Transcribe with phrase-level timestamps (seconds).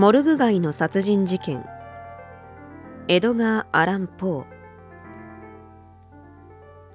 [0.00, 1.62] モルグ街の殺人事件。
[3.06, 4.44] エドガー・アラン・ポー。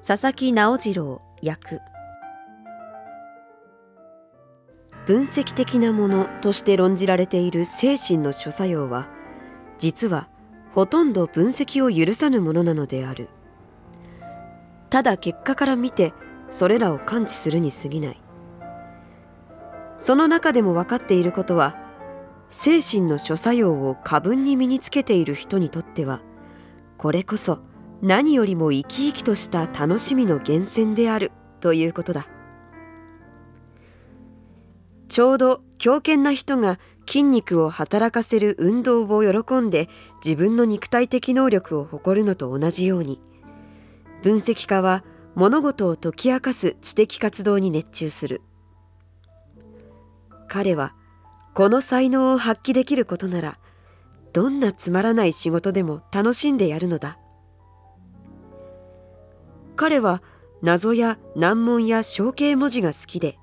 [0.04, 1.82] 佐々木直次郎役。
[5.06, 9.08] 分析的なものとして論じられている精神の諸作用は
[9.78, 10.28] 実は
[10.72, 13.30] ほとんど分析を許さぬものなのである。
[14.90, 16.16] ただ結果から見て
[16.50, 18.22] それらを感知するに過ぎない。
[19.96, 21.85] その中でも分かっていることは
[22.50, 26.22] 精神の諸作用を過分に身につけている人にとっては
[26.98, 27.60] これこそ
[28.02, 32.28] 何よりも生き生きとした楽しみの源泉であるということだ。
[35.08, 39.88] ちょうど強健な人が筋肉を働かせる運動を喜んで
[40.24, 43.22] 自分の肉体的能力を誇るのと同じように
[44.24, 45.04] 分析家は
[45.36, 48.42] 物事を解き明かす知的活動に熱中する。
[50.48, 50.96] 彼は
[51.56, 53.58] この才能を発揮できることなら
[54.34, 57.18] どんなつまらない仕事でも楽しんでやるのだ。
[59.78, 60.22] 彼は
[60.62, 63.38] 謎や難問や象形文字が好きで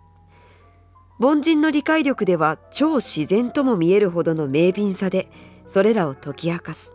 [1.20, 5.30] 凡人の理解力では超自然とも見えるほどの明敏さで
[5.64, 6.94] それらを解き明かす。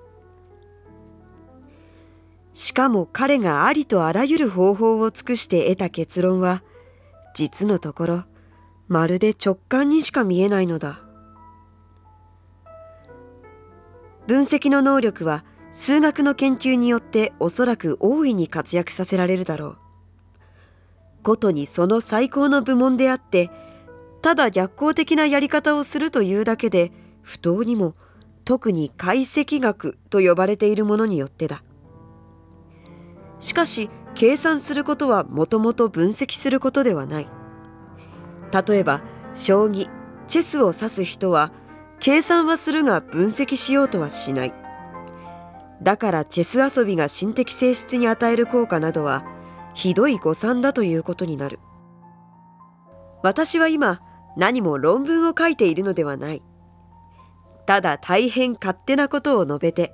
[2.54, 6.64] しかも彼がありとあらゆる方法を尽くして得た結論は
[7.34, 8.24] 実のところ
[8.88, 11.07] まるで直感にしか見えないのだ。
[14.28, 19.78] 分析の能力は数学の研究によっておそらく大いに活躍させられるだろう。
[21.24, 23.50] ことにその最高の部門であって
[24.22, 27.96] ただ逆行的なやり方をするというだけで不当にも
[28.46, 31.64] 特に解析学と呼ばれているものによってだ。
[33.40, 37.30] しかし計算することはもともと分析することではない。
[38.68, 39.02] 例えば
[39.34, 39.90] 将棋
[40.28, 41.52] チェスを指す人は
[42.00, 44.54] 計算はするが分析しようとはしない。
[45.82, 49.26] だからチェス遊びが心的性質に与える効果などは
[49.74, 51.60] ひどい誤算だということになる。
[53.24, 54.02] 私は今
[54.36, 56.44] 何も論文を書いているのではない。
[57.66, 59.94] ただ大変勝手なことを述べて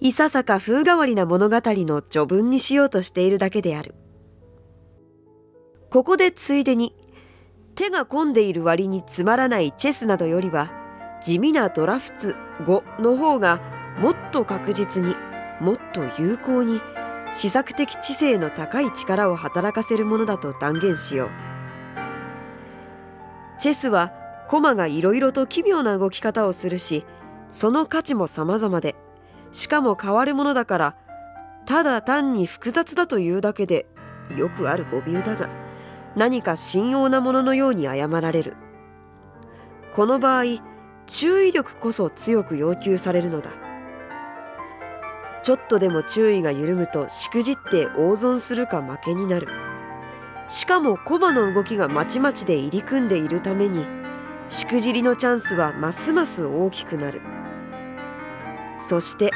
[0.00, 3.94] いささか風変わりな物語の序文にしようとしているだけである。
[5.90, 6.94] ここでついでに
[7.74, 10.70] 手が込んでいる割につまらないチェスなどよりは
[11.20, 13.60] 地味なドラフツ5の方が
[13.98, 15.16] もっと確実に
[15.60, 16.80] もっと有効に
[17.32, 21.28] 試作的知性の高い力を働かせるものだと断言しよう。
[23.58, 24.12] チェスは
[24.48, 27.04] 駒がいろいろと奇妙な動き方をするし
[27.50, 28.94] その価値も様々で
[29.50, 30.96] しかも変わるものだから
[31.66, 33.86] ただ単に複雑だというだけで
[34.36, 35.50] よくある語尾だが
[36.16, 38.56] 何か信用なもののように誤られる。
[39.94, 40.44] この場合
[41.08, 43.50] 注意力こそ強く要求されるのだ。
[45.42, 49.48] ちょっとでも注意が緩むとしくじって大損するか負けになる。
[50.48, 53.86] しかも駒の動きがまちまちで入り組んでいるために
[54.48, 57.22] しくじりのチャンスはますます大きくなる。
[58.76, 59.30] そして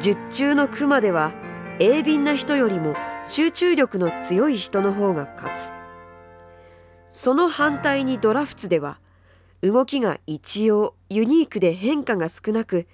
[0.00, 1.32] 十中の熊では
[1.80, 5.72] 鋭敏な人よりも集中力の強い人の方が勝つ。
[7.10, 8.98] その反対にドラフツでは
[9.62, 12.88] 動きが一様ユニークで変化が少なく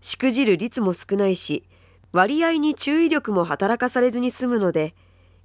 [0.00, 1.64] しくじる率も少ないし
[2.12, 4.94] 割合に注意力も働かされずに済むので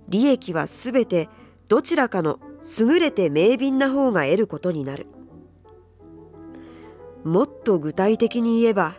[0.07, 1.29] 利益はすべて
[1.67, 2.39] どちらかの
[2.79, 5.07] 優れて明敏な方が得ることになる。
[7.23, 8.95] もっと具体的に言えば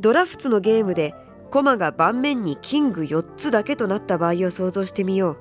[0.00, 1.14] ドラフツのゲームで
[1.50, 5.36] 駒が盤面にキング4つだけとなった場合を想像してみよ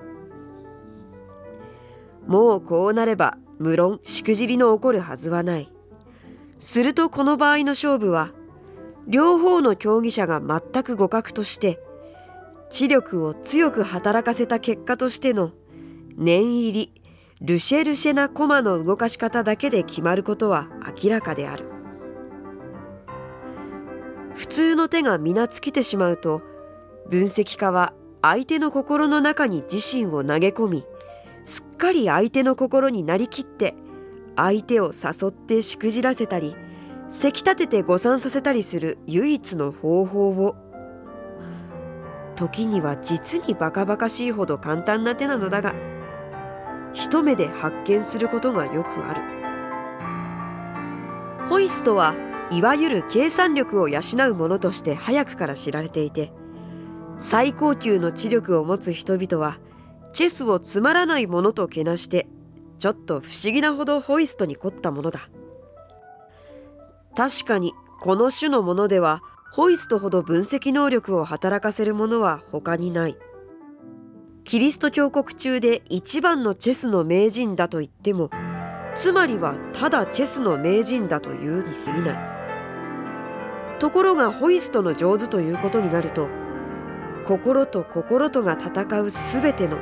[2.27, 2.31] う。
[2.31, 5.69] もうこうなれば無論しくじりの起こるはずはない。
[6.59, 8.31] するとこの場合の勝負は
[9.07, 11.79] 両方の競技者が全く互角として
[12.69, 15.51] 知力を強く働かせた結果としての
[16.17, 17.01] 念入り
[17.41, 20.67] ルシェルシェな駒の動かし方だけで決まることは
[21.03, 21.65] 明らかである。
[24.35, 26.41] 普通の手が皆尽きてしまうと
[27.09, 30.85] 分析家は相手の心の中に自身を投げ込み
[31.45, 33.75] すっかり相手の心になりきって
[34.35, 36.55] 相手を誘ってしくじらせたり
[37.09, 40.55] せき立てて誤算させたりする唯一の方法を。
[42.35, 45.75] 時には実にバカバカしいほど簡単な手なのだが
[46.93, 49.21] 一目で発見することがよくある。
[51.47, 52.15] ホイストは
[52.49, 53.99] いわゆる計算力を養
[54.29, 56.31] うものとして早くから知られていて
[57.19, 59.57] 最高級の知力を持つ人々は
[60.13, 62.27] チェスをつまらないものとけなして
[62.77, 65.29] ちょっと不思議なほどホイストに凝ったものだ。
[67.15, 69.21] 確かにこの種のものでは
[69.51, 73.17] ホイストほど分析能力を働かせるものは他にない。
[74.43, 78.31] キリスト教国中で一番のチェスの名人だと言っても
[78.95, 83.77] つまりはただチェスの名人だというに過ぎない。
[83.77, 86.27] ところがホイストの上手ということになると
[87.25, 89.77] 心と心とが戦うすべての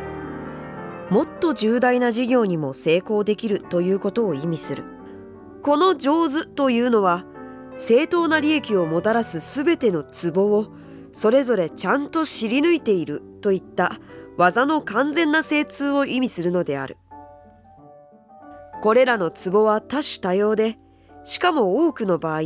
[1.10, 4.84] もっと重大な事業にも成功できるということを意味する。
[5.64, 7.26] この上手というのは
[7.76, 10.68] 正当な利益をもたらすすべてのツボを
[11.12, 13.94] それぞれちゃんと知り抜いているといった
[14.38, 16.98] 技の完全な精通を意味するのである。
[18.82, 20.78] これらのツボは多種多様で
[21.26, 22.42] しかも多くの場合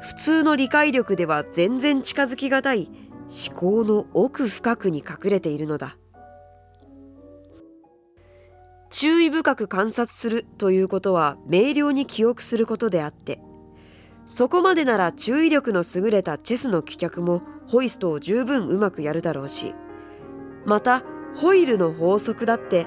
[0.00, 2.88] 普通の理解力では全然近づきがたい
[3.48, 5.96] 思考の奥深くに隠れているのだ。
[8.90, 13.40] 注意深く観察するということは明瞭に記憶することであって
[14.26, 19.74] そこまでなら注意力の優れたチェスの棄却もホイストを十分うまくやるだろうし
[20.64, 21.02] また
[21.36, 22.86] ホイールの法則だって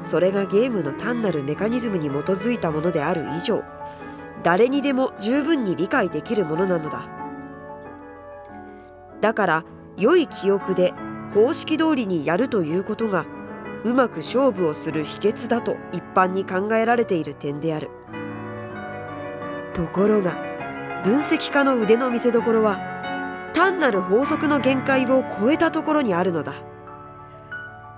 [0.00, 3.62] それがゲームの単なるメカニズムに基づいたものである以上
[4.42, 7.22] 誰にでも十分に理解できるものなのだ。
[9.22, 9.64] だから
[9.96, 10.92] 良い記憶で
[11.32, 13.24] 方式通りにやるということが
[13.84, 17.90] うまく勝負をする秘訣だと一般に考えられている点である。
[19.74, 20.36] ところが
[21.04, 22.78] 分析家の腕の見せ所は
[23.54, 26.54] 単なる法則の限界を超えたところにあるのだ。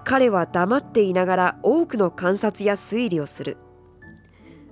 [0.05, 3.57] 彼は黙っていながら多くの観察や推理をする。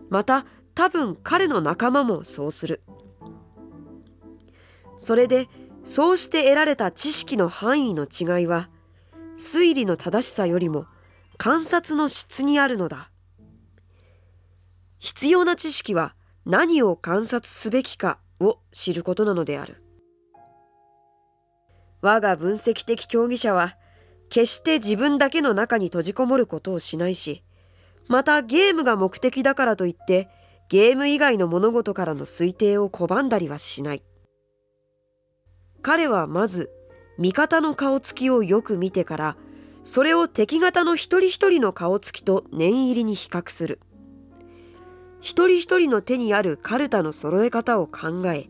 [0.08, 2.82] また多分彼の仲間もそうする。
[4.96, 5.48] それで
[5.84, 8.70] そうして得られた知識の範囲の違いは
[9.36, 10.86] 推理の正しさよりも
[11.44, 13.10] 観察の質にあるのだ。
[15.00, 16.14] 必要な知識は
[16.46, 19.82] 何を観察すべきかを知ることなのである。
[22.00, 23.76] 我が分析的競技者は
[24.28, 27.42] 決して自分だけの中に閉じこもることをしないし
[28.08, 30.28] またゲームが目的だからといって
[30.68, 34.04] ゲーム以外の物事からの推定を拒んだりはしない。
[35.82, 36.70] 彼はまず
[37.18, 39.36] 味方の顔つきをよく見てから
[39.84, 43.80] それを敵方の一人一人の顔つきと念入りに比較する。
[45.20, 48.48] 一人一人の手にあるカルタの揃え方を考え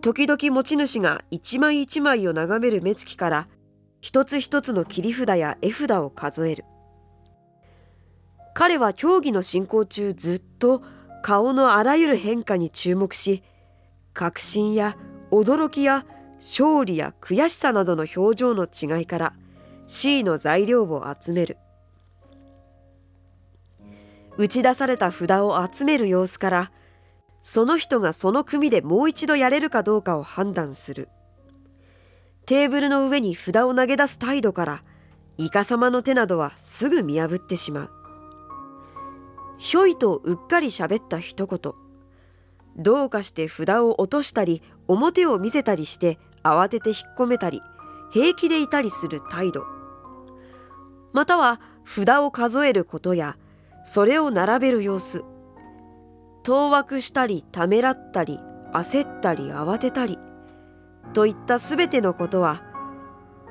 [0.00, 3.48] 時々持ち主が一枚一枚を眺める目つきから
[4.00, 6.64] 一つ一つの切り札や絵札を数える。
[8.54, 10.82] 彼は競技の進行中ずっと
[11.22, 13.42] 顔のあらゆる変化に注目し
[14.12, 14.96] 確信や
[15.30, 19.32] 驚きや勝利や悔しさなどの表情の違いから
[19.86, 21.58] C の材料を集める。
[24.36, 26.72] 打ち出された札を集める様子から
[27.40, 31.08] その人がその組でもう一度やれるかどうかを判断する。
[32.46, 34.82] テーブルの上に札を投げ出す態度から
[35.36, 37.90] イカ様の手などはすぐ見破ってしまう。
[39.58, 41.72] ひょいとうっかり喋った一言。
[42.76, 47.62] どうかして札を落としたり表を見せたりして慌てて引っ込めたり
[48.10, 49.73] 平気でいたりする態度。
[51.14, 53.38] または札を数えることや
[53.84, 55.24] それを並べる様子
[56.42, 58.38] 当惑したりためらったり
[58.74, 60.18] 焦ったり慌てたり
[61.14, 62.62] といったすべてのことは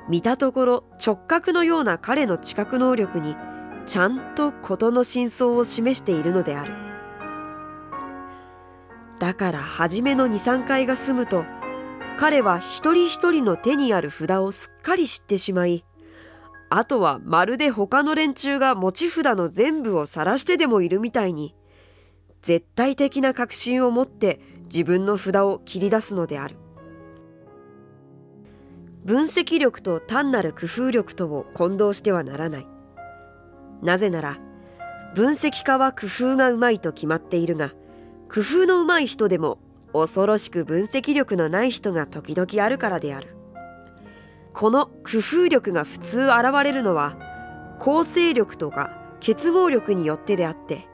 [0.08, 3.36] 見たところ直角のような彼の知覚能力に
[3.86, 6.84] ちゃんと事の真相を示しているのである。
[9.18, 11.44] だから初めの23回が済むと
[12.18, 15.84] 彼は一人一人の手にある札をすっかり知ってしまい
[16.70, 21.54] あとはまるで他の連中が持ち札の全部を晒してでもいるみたいに
[22.42, 26.56] 絶対的な確信を持って自分の札を切り出すのである。
[29.04, 32.66] 分析力と単なる工夫力とを混同してはならない。
[33.82, 34.38] なぜなら
[35.14, 37.72] 分析家は工夫がうまいと決まっているが
[38.32, 39.58] 工夫のうまい人でも
[39.92, 43.36] 恐ろしく分析力のない人が時々あるからである。
[44.54, 47.16] この工夫力が普通現れるのは
[47.80, 50.88] 構成力とか結合力によってであって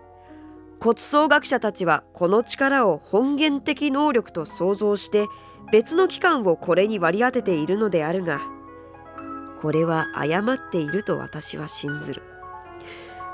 [0.81, 5.26] 骨葬学者たちはこの力を本源的能力と想像して
[5.71, 8.40] 別の機関をこれに割り当てているのであるが
[9.61, 12.23] これは誤っていると私は信ずる。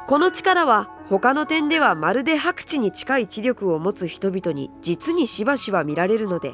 [0.09, 6.53] この力は他の点ではまるで白地に近い知力を持つ人々に実にしばしば見られるので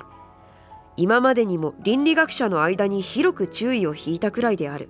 [0.96, 4.88] 今までにも倫理学者の間に広く注意を引いたくらいである。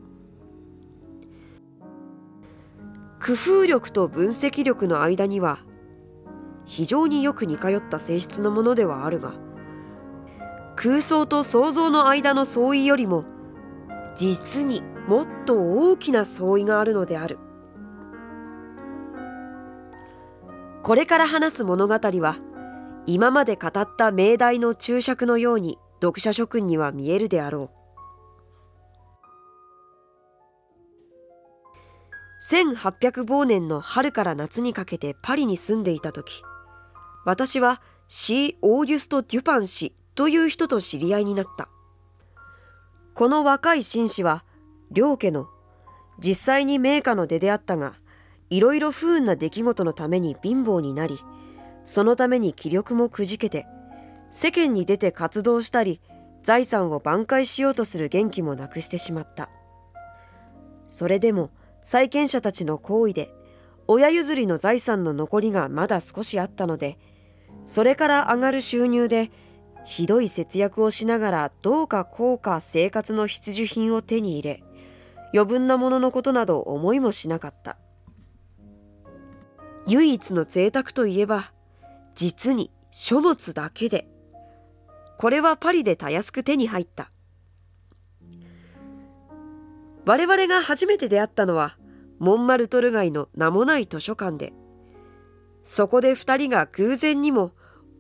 [3.25, 5.61] 工夫力と分析力の間には
[6.65, 9.35] 非常によく似通った性質のものではあるが
[10.75, 13.25] 空想と想像の間の相違よりも
[14.17, 17.39] 実にもっと大きな相違があるのである。
[20.83, 22.39] これから話す物語は
[23.07, 27.83] 今まで語った命題の注釈のように読者諸君には見えるであろう。
[32.51, 36.43] 1800忘年の春から夏にかけてパリに住んでいた時
[37.25, 41.69] 私はシー・オーギュスト・デュパン氏という人と知り合いになった。
[43.15, 44.45] この若い紳士は
[44.91, 45.47] 両家の
[46.19, 47.95] 実際に名家の出であったが
[48.51, 51.19] いろいろ不運な出来事のために貧乏になり
[51.85, 53.67] そのために気力もくじけて
[54.33, 56.01] 世間に出て活動したり
[56.43, 59.49] 財産を挽回しようとする元気もなくしてしまった。
[60.89, 61.51] それでも
[61.83, 63.31] 債権者たちの行為で
[63.87, 66.99] 親譲りの財産の残りがまだ少しあったので
[67.67, 69.31] それから上がる収入で
[69.85, 74.63] ひどい節約をしながらどうかこうか生活の必需品を手に入れ
[75.35, 77.79] 余分なもののことなど思いもしなかった。
[79.87, 81.53] 唯一の贅沢といえば
[82.15, 84.12] 実に書物だけで。
[85.23, 87.13] これはパリでたやすく手に入った。
[90.05, 91.79] 我々が初めて出会ったのは
[92.19, 94.53] モンマルトル街の名もない図書館で。
[95.63, 97.53] そこで2人が偶然にも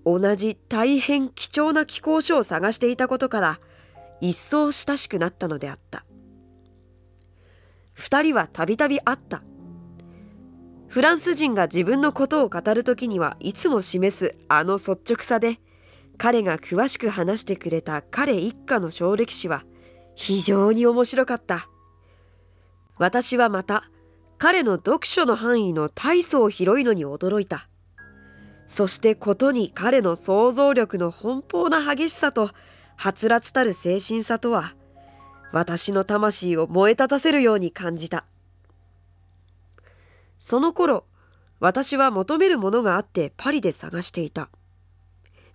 [0.04, 3.60] 同じ大変貴重な寄稿書を探していたことから
[4.20, 6.04] 一層親しくなったのであった。
[7.98, 9.44] 2人はたびたび会った。
[10.88, 15.60] フランス人が自分のことを語る時にはいつも示すあの率直さで
[16.22, 19.64] 彼が詳しく話してくれた彼一家の小歴史は
[20.14, 21.68] 非常に面白かった。
[22.96, 23.90] 私はまた
[24.38, 27.68] 彼の読書の範囲の大層広いのに驚いた。
[28.68, 32.50] そしてことに彼の想像力の奔放な激しさと
[32.94, 34.76] はつらつたる精神さとは
[35.50, 38.26] 私の魂を燃え立たせるように感じた。
[40.38, 41.04] その頃
[41.58, 44.50] 私は求めるものがあってパリで探していた。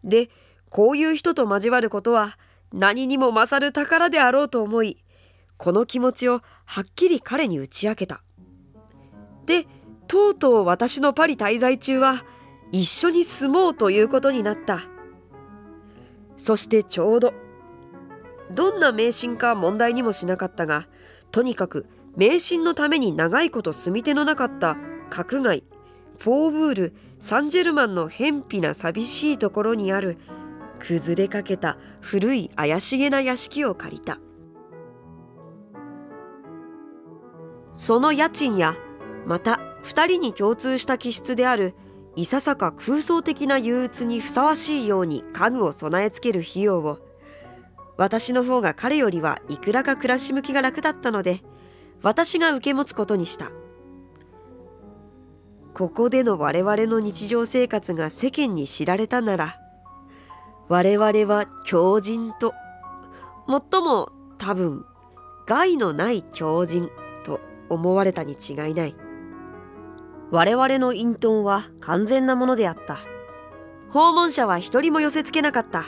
[0.04, 0.30] で
[0.70, 2.38] こういう人と交わることは
[2.74, 4.98] 何にも勝る宝であろうと思い
[5.58, 8.22] この気持ちをはっきり彼に打ち明けた。
[9.46, 9.66] で
[10.08, 12.24] とうとう私のパリ滞在中は
[12.72, 14.82] 一緒に住もうということになった。
[16.38, 17.34] そしてちょうど
[18.52, 20.88] どんな迷信か問題にもしなかったが
[21.32, 24.78] とにかく迷信のために長いこと住み手のなかった
[25.10, 25.64] 閣外
[26.20, 30.18] フォーブール・サンジェルマンの偏僻な寂しいところにある
[30.80, 34.20] 崩れかけた古い怪しげな屋敷を借りた。
[37.74, 38.76] その家賃や
[39.26, 41.76] また2人に共通した気質である
[42.16, 46.98] いささか空想的な憂鬱にふさわしいように家具を備え付ける費用を
[47.98, 51.42] 私の方が彼よりはいくらか暮らし向きが楽だったので
[52.02, 53.52] 私が受け持つことにした。
[55.78, 59.60] ここでの我々の日常生活が世間に知られたなら
[60.70, 62.54] 我々は狂人と。
[63.48, 64.86] 最も多分
[65.46, 66.90] 害のない狂人
[67.24, 68.96] と思われたに違いない。
[70.32, 72.98] 我々の隠遁は完全なものであった。
[73.90, 75.86] 訪問者は一人も寄せつけなかった。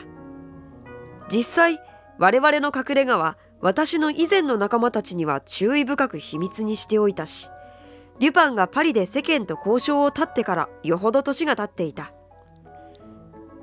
[1.29, 1.79] 実際
[2.17, 7.49] 我々の隠れ家は私の以前の仲間たちには注意深く秘密にしておいたし
[8.19, 12.13] デュパンがパリで世間と交渉を立ってからよほど年が経っていた。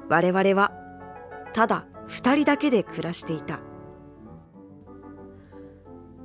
[0.08, 0.72] 我々は
[1.56, 3.60] ただ二人だけで暮らしていた。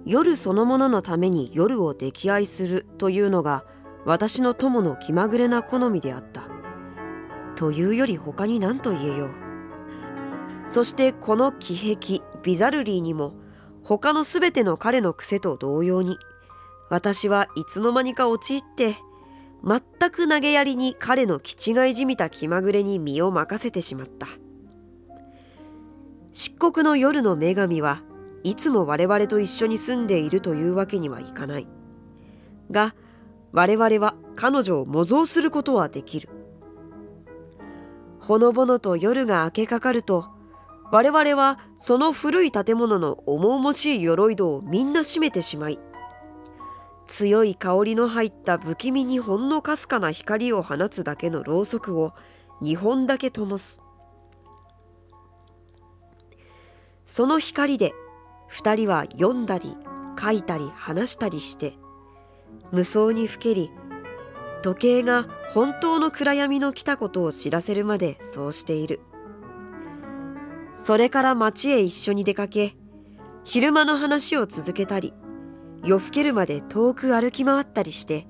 [0.06, 3.64] 夜そのもののために夜を溺愛するというのが
[4.04, 6.50] 私の友の気まぐれな好みであった。
[7.56, 9.30] というより他に何と言えよう。
[10.70, 13.34] そしてこの気癖ビザルリーにも
[13.84, 16.18] 他の全ての彼の癖と同様に
[16.90, 18.98] 私はいつの間にか陥って
[19.64, 24.28] 全く投げやりに彼の気違いじみた気まぐれに身を任せてしまった。
[26.34, 28.04] 漆黒の夜の女神は
[28.44, 31.68] いつも我々と一緒に住んでいるというわけにはいかない。
[32.72, 32.96] が
[33.52, 36.30] 我々は彼女を模造することはできる。
[38.20, 40.30] ほのぼのと夜が明けかかると
[40.92, 45.80] 我々はその古い建物の重々しい鎧戸をみんな閉めてしまい
[47.08, 52.14] 強い香りの入った不気味にほんのかすかな光を放つだけのろうそくを
[52.62, 53.82] 2本だけ灯す。
[57.12, 57.94] その光で
[58.54, 59.76] 2人は読んだり
[60.18, 61.74] 書いたり話したりして
[62.72, 63.70] 無双にふけり
[64.62, 69.02] 時計が本当の暗闇の来たことを知らせるまでそうしている。
[70.74, 72.78] それから町へ一緒に出かけ
[73.44, 75.14] 昼間の話を続けたり
[75.84, 78.26] 夜更けるまで遠く歩き回ったりして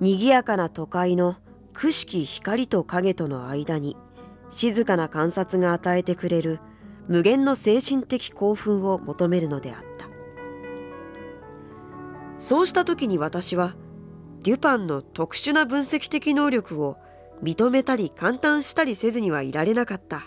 [0.00, 1.36] 賑やかな都会の
[1.72, 3.96] くしき光と影との間に
[4.50, 6.60] 静かな観察が与えてくれる
[7.08, 10.06] 無限の精神的興奮を求めるのであった。
[12.38, 13.74] そうした時に私は
[14.42, 16.96] デュパンの特殊な分析的能力を
[17.42, 20.22] 認めたり感嘆したりせずにはいられなかった。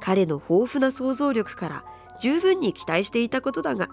[0.00, 1.84] 彼の豊富な想像力から
[2.20, 3.88] 十分に期待していたことだが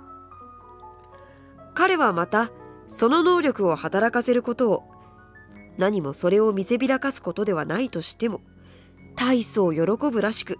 [1.74, 2.51] 彼はまた
[2.88, 4.84] その能力を働かせることを
[5.77, 8.41] 何もそれを見せびらかすことではないとしても
[9.15, 10.58] 大層喜ぶらしく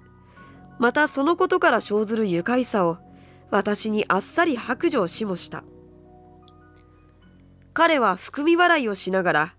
[0.80, 2.98] またそのことから生ずる愉快さを
[3.50, 5.64] 私にあっさり白状しもした。
[7.76, 9.56] 彼は含み笑いをしながら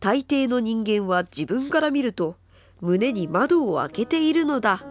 [0.00, 2.36] 大抵の人間は自分から見ると
[2.80, 4.86] 胸に窓を開けているのだ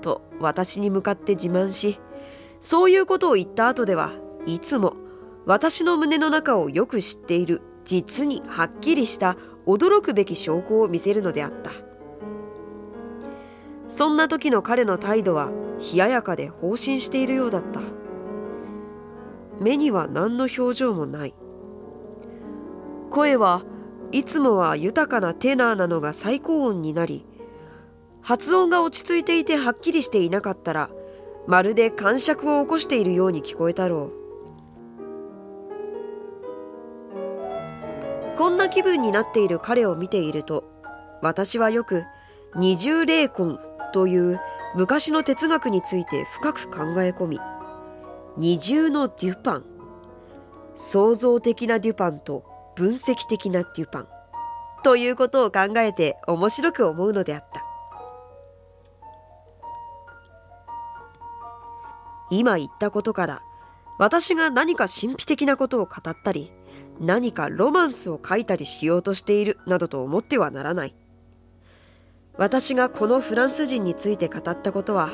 [0.00, 2.00] と私に向かって自慢し
[2.60, 4.12] そういうことを言った後では
[4.46, 4.94] いつも
[5.44, 11.72] 私の胸の中をよく知っている実にはっきりした驚くべき証拠を見せるのであった。
[13.92, 15.50] そんな時の彼の態度は
[15.92, 17.82] 冷ややかで放心しているようだった。
[19.60, 21.34] 目には何の表情もない。
[23.10, 23.66] 声は
[24.10, 27.26] いつもは豊かなテナーなのが最高音になり
[28.22, 30.88] 発音が落ち着いていてはっきりしていなかったら
[31.46, 34.10] まるで感触を起こしているように聞こえたろ
[38.34, 38.38] う。
[38.38, 40.64] こんな気分になっている彼を見ていると
[41.20, 42.04] 私はよく
[42.54, 43.58] 二重霊魂
[43.92, 44.40] という
[44.74, 47.40] 昔の哲学について深く考え込み
[48.36, 49.64] 二重のデュパン
[50.74, 52.44] 創造的なデュパンと
[52.74, 54.08] 分析的なデュパン
[54.82, 57.66] ということを考えて面白く思うのであった。
[62.32, 63.42] 今言ったことから
[63.98, 66.50] 私が何か神秘的なことを語ったり
[66.98, 70.94] 何かロマンスを書いたりしようとしているなどと思ってはならない。
[72.36, 75.10] 私がこのフランス人について語ったことは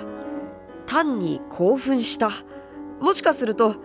[0.87, 2.31] 単に興奮した。
[3.01, 3.77] もしかすると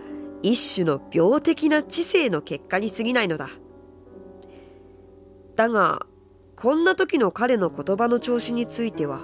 [0.42, 3.48] 一種の病的な知性の結果に過ぎないのだ。
[5.56, 6.06] だが
[6.56, 9.20] こんな時の彼の言葉の調子については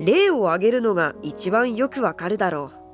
[0.00, 2.87] 例を挙げるのが一番よくわかるだろう。